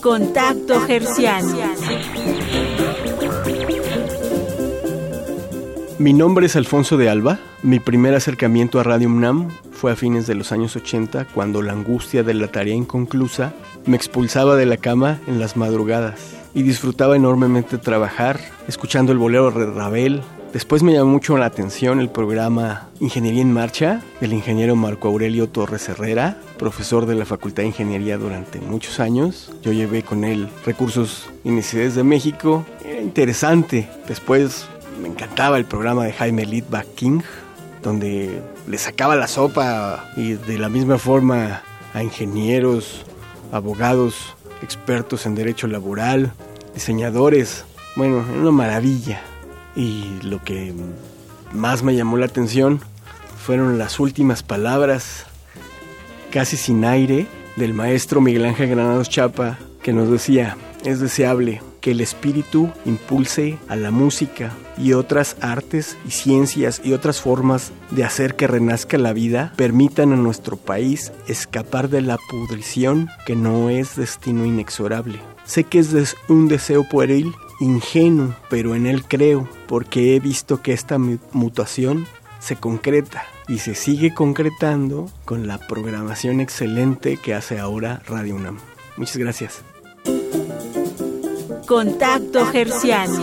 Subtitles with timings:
[0.00, 1.58] Contacto Gerciano.
[5.98, 7.38] Mi nombre es Alfonso de Alba.
[7.62, 11.72] Mi primer acercamiento a Radio UNAM fue a fines de los años 80, cuando la
[11.72, 13.52] angustia de la tarea inconclusa
[13.86, 18.38] me expulsaba de la cama en las madrugadas y disfrutaba enormemente trabajar,
[18.68, 20.22] escuchando el bolero de Ravel.
[20.52, 25.50] Después me llamó mucho la atención el programa Ingeniería en Marcha del ingeniero Marco Aurelio
[25.50, 29.52] Torres Herrera, profesor de la Facultad de Ingeniería durante muchos años.
[29.62, 32.64] Yo llevé con él recursos y de México.
[32.82, 33.90] Era interesante.
[34.08, 34.66] Después
[35.02, 37.20] me encantaba el programa de Jaime Littbach King,
[37.82, 41.60] donde le sacaba la sopa y de la misma forma
[41.92, 43.04] a ingenieros,
[43.52, 46.32] abogados, expertos en derecho laboral,
[46.72, 47.66] diseñadores.
[47.96, 49.20] Bueno, una maravilla.
[49.78, 50.74] Y lo que
[51.52, 52.80] más me llamó la atención
[53.46, 55.24] fueron las últimas palabras,
[56.32, 61.92] casi sin aire, del maestro Miguel Ángel Granados Chapa, que nos decía, es deseable que
[61.92, 68.02] el espíritu impulse a la música y otras artes y ciencias y otras formas de
[68.02, 73.70] hacer que renazca la vida permitan a nuestro país escapar de la pudrición que no
[73.70, 75.20] es destino inexorable.
[75.44, 80.72] Sé que es un deseo pueril, ingenuo, pero en él creo, porque he visto que
[80.72, 82.06] esta mutación
[82.38, 88.58] se concreta y se sigue concretando con la programación excelente que hace ahora Radio UNAM.
[88.96, 89.62] Muchas gracias.
[91.66, 93.22] Contacto Gerciano.